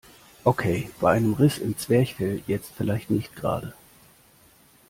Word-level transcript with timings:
Okay, 0.45 0.89
bei 0.99 1.11
einem 1.11 1.33
Riss 1.35 1.59
im 1.59 1.77
Zwerchfell 1.77 2.41
jetzt 2.47 2.71
vielleicht 2.75 3.11
nicht 3.11 3.35
gerade. 3.35 3.75